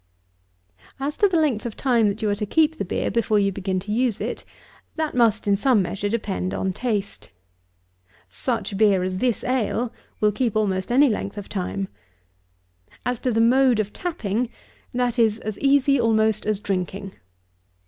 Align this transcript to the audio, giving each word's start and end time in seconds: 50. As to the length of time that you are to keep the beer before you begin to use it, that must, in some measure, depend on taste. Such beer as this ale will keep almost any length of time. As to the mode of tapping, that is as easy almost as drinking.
50. 0.95 0.95
As 1.05 1.17
to 1.17 1.27
the 1.27 1.37
length 1.37 1.63
of 1.63 1.77
time 1.77 2.07
that 2.07 2.23
you 2.23 2.29
are 2.31 2.35
to 2.35 2.45
keep 2.47 2.77
the 2.79 2.83
beer 2.85 3.11
before 3.11 3.37
you 3.37 3.51
begin 3.51 3.79
to 3.81 3.91
use 3.91 4.19
it, 4.19 4.43
that 4.95 5.13
must, 5.13 5.47
in 5.47 5.55
some 5.55 5.79
measure, 5.79 6.09
depend 6.09 6.55
on 6.55 6.73
taste. 6.73 7.29
Such 8.27 8.75
beer 8.77 9.03
as 9.03 9.17
this 9.17 9.43
ale 9.43 9.93
will 10.19 10.31
keep 10.31 10.55
almost 10.55 10.91
any 10.91 11.07
length 11.07 11.37
of 11.37 11.49
time. 11.49 11.87
As 13.05 13.19
to 13.19 13.31
the 13.31 13.41
mode 13.41 13.79
of 13.79 13.93
tapping, 13.93 14.49
that 14.91 15.19
is 15.19 15.37
as 15.37 15.59
easy 15.59 15.99
almost 16.01 16.47
as 16.47 16.59
drinking. 16.59 17.13